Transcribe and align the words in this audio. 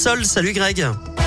Salut 0.00 0.54
Greg. 0.54 1.19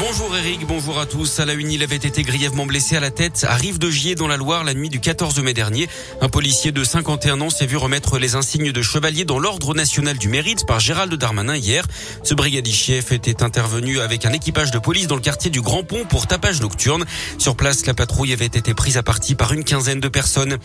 Bonjour 0.00 0.36
Eric, 0.36 0.66
bonjour 0.66 0.98
à 0.98 1.06
tous. 1.06 1.38
À 1.38 1.44
la 1.44 1.52
une, 1.52 1.70
il 1.70 1.80
avait 1.84 1.94
été 1.94 2.24
grièvement 2.24 2.66
blessé 2.66 2.96
à 2.96 3.00
la 3.00 3.12
tête 3.12 3.46
à 3.48 3.54
Rive 3.54 3.78
de 3.78 3.90
Gier 3.90 4.16
dans 4.16 4.26
la 4.26 4.36
Loire 4.36 4.64
la 4.64 4.74
nuit 4.74 4.88
du 4.88 4.98
14 4.98 5.38
mai 5.38 5.54
dernier. 5.54 5.88
Un 6.20 6.28
policier 6.28 6.72
de 6.72 6.82
51 6.82 7.40
ans 7.40 7.48
s'est 7.48 7.66
vu 7.66 7.76
remettre 7.76 8.18
les 8.18 8.34
insignes 8.34 8.72
de 8.72 8.82
chevalier 8.82 9.24
dans 9.24 9.38
l'ordre 9.38 9.72
national 9.72 10.18
du 10.18 10.28
mérite 10.28 10.66
par 10.66 10.80
Gérald 10.80 11.14
Darmanin 11.14 11.54
hier. 11.54 11.86
Ce 12.24 12.34
brigadier 12.34 12.72
chef 12.72 13.12
était 13.12 13.44
intervenu 13.44 14.00
avec 14.00 14.26
un 14.26 14.32
équipage 14.32 14.72
de 14.72 14.80
police 14.80 15.06
dans 15.06 15.14
le 15.14 15.20
quartier 15.20 15.48
du 15.48 15.60
Grand 15.60 15.84
Pont 15.84 16.04
pour 16.08 16.26
tapage 16.26 16.60
nocturne. 16.60 17.04
Sur 17.38 17.54
place, 17.54 17.86
la 17.86 17.94
patrouille 17.94 18.32
avait 18.32 18.46
été 18.46 18.74
prise 18.74 18.96
à 18.96 19.04
partie 19.04 19.36
par 19.36 19.52
une 19.52 19.62
quinzaine 19.62 20.00
de 20.00 20.08
personnes. 20.08 20.58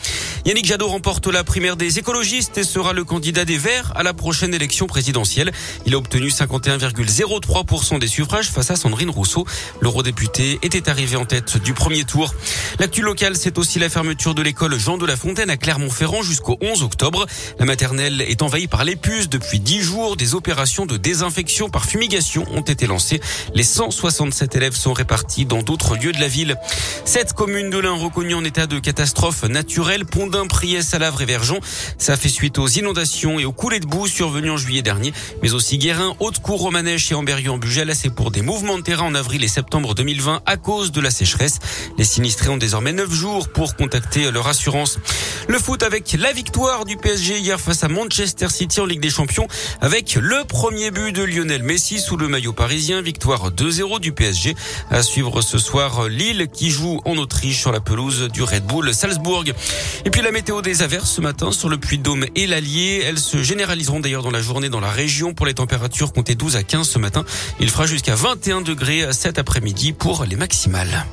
Yannick 0.46 0.66
Jadot 0.66 0.88
remporte 0.88 1.28
la 1.28 1.44
primaire 1.44 1.78
des 1.78 2.00
écologistes 2.00 2.58
et 2.58 2.64
sera 2.64 2.94
le 2.94 3.04
candidat 3.04 3.46
des 3.46 3.60
Verts 3.60 3.94
à 3.96 4.02
la 4.02 4.16
prochaine 4.16 4.56
élection 4.56 4.88
présidentielle. 4.88 5.52
Il 5.86 5.94
a 5.94 6.00
obtenu 6.00 6.30
51,03% 6.30 8.00
des 8.00 8.08
suffrages 8.08 8.50
face 8.50 8.72
à 8.72 8.76
Sandrine 8.76 9.12
Rousseau. 9.12 9.19
L'eurodéputé 9.82 10.60
était 10.62 10.90
arrivé 10.90 11.16
en 11.16 11.26
tête 11.26 11.58
du 11.58 11.74
premier 11.74 12.04
tour. 12.04 12.34
L'actu 12.80 13.02
local, 13.02 13.36
c'est 13.36 13.58
aussi 13.58 13.80
la 13.80 13.90
fermeture 13.90 14.34
de 14.34 14.42
l'école 14.42 14.78
Jean 14.78 14.98
de 14.98 15.06
la 15.06 15.16
Fontaine 15.16 15.50
à 15.50 15.58
Clermont-Ferrand 15.58 16.22
jusqu'au 16.22 16.58
11 16.62 16.84
octobre. 16.84 17.26
La 17.60 17.66
maternelle 17.66 18.22
est 18.22 18.42
envahie 18.42 18.68
par 18.68 18.84
les 18.84 18.96
puces 18.96 19.30
depuis 19.30 19.60
10 19.60 19.82
jours. 19.82 20.16
Des 20.16 20.36
opérations 20.36 20.86
de 20.86 20.98
désinfection 20.98 21.70
par 21.70 21.86
fumigation 21.86 22.46
ont 22.54 22.62
été 22.62 22.88
lancées. 22.88 23.20
Les 23.54 23.64
167 23.64 24.56
élèves 24.56 24.76
sont 24.76 24.94
répartis 24.94 25.46
dans 25.46 25.62
d'autres 25.62 25.96
lieux 25.96 26.12
de 26.12 26.20
la 26.20 26.28
ville. 26.28 26.56
Cette 27.06 27.34
commune 27.34 27.70
de 27.70 27.78
l'Ain 27.78 27.94
reconnue 27.94 28.36
en 28.36 28.44
état 28.44 28.68
de 28.68 28.80
catastrophe 28.80 29.44
naturelle, 29.44 30.06
Pondin, 30.06 30.48
Priès, 30.48 30.82
Salavre 30.82 31.22
et 31.22 31.26
Verjon. 31.26 31.60
Ça 31.98 32.16
fait 32.16 32.30
suite 32.30 32.58
aux 32.58 32.68
inondations 32.68 33.40
et 33.40 33.46
aux 33.46 33.52
coulées 33.52 33.80
de 33.80 33.86
boue 33.86 34.08
survenues 34.08 34.52
en 34.52 34.58
juillet 34.58 34.82
dernier, 34.82 35.14
mais 35.42 35.54
aussi 35.54 35.78
Guérin, 35.78 36.16
Haute-Cour, 36.20 36.62
Romanèche 36.62 37.12
et 37.12 37.16
Amberieu-en-Bugel. 37.16 37.94
C'est 37.96 38.10
pour 38.10 38.32
des 38.32 38.42
mouvements 38.42 38.78
de 38.78 38.84
terrain 38.84 39.09
en 39.10 39.16
avril 39.16 39.44
et 39.44 39.48
septembre 39.48 39.96
2020 39.96 40.44
à 40.46 40.58
cause 40.58 40.92
de 40.92 41.02
la 41.02 41.10
sécheresse. 41.10 41.58
Les 41.98 42.04
sinistrés 42.04 42.50
ont 42.50 42.58
désormais 42.58 42.94
9 42.94 43.12
jours 43.12 43.50
pour 43.50 43.76
contacter 43.76 44.30
leur 44.30 44.48
assurance. 44.48 45.00
Le 45.48 45.58
foot 45.58 45.82
avec 45.82 46.16
la 46.20 46.32
victoire 46.32 46.86
du 46.86 46.96
PSG 46.96 47.40
hier 47.40 47.60
face 47.60 47.84
à 47.84 47.88
Manchester 47.88 48.50
City 48.50 48.80
en 48.80 48.86
Ligue 48.86 49.00
des 49.00 49.10
Champions 49.10 49.48
avec 49.82 50.14
le 50.14 50.44
premier 50.46 50.92
but 50.92 51.12
de 51.12 51.24
Lionel 51.24 51.64
Messi 51.64 52.00
sous 52.00 52.18
le 52.18 52.28
maillot 52.28 52.54
parisien. 52.54 53.02
Victoire 53.02 53.52
2-0 53.52 54.00
du 54.00 54.12
PSG. 54.12 54.56
À 54.92 55.02
suivre 55.02 55.42
ce 55.42 55.58
soir 55.58 56.08
Lille 56.08 56.48
qui 56.54 56.70
joue 56.70 57.02
en 57.06 57.18
Autriche 57.18 57.60
sur 57.60 57.72
la 57.72 57.80
pelouse 57.80 58.28
du 58.32 58.44
Red 58.44 58.66
Bull 58.66 58.94
Salzbourg. 58.94 59.46
Et 60.06 60.10
puis 60.12 60.22
la 60.22 60.32
météo 60.32 60.62
des 60.62 60.84
averses 60.84 61.10
ce 61.10 61.22
matin 61.22 61.52
sur 61.52 61.70
le 61.70 61.80
Puy-de-Dôme 61.80 62.26
et 62.36 62.46
l'Allier. 62.46 63.02
Elles 63.08 63.18
se 63.18 63.42
généraliseront 63.42 64.02
d'ailleurs 64.02 64.24
dans 64.24 64.30
la 64.30 64.42
journée 64.42 64.70
dans 64.70 64.80
la 64.80 64.92
région 64.92 65.34
pour 65.34 65.48
les 65.48 65.56
températures 65.56 66.14
comptées 66.14 66.36
12 66.36 66.58
à 66.58 66.64
15 66.64 66.88
ce 66.88 67.00
matin. 67.00 67.26
Il 67.60 67.72
fera 67.72 67.88
jusqu'à 67.88 68.14
21 68.14 68.62
degrés 68.62 68.99
cet 69.12 69.40
après-midi 69.40 69.94
pour 69.94 70.26
les 70.26 70.36
maximales. 70.36 71.06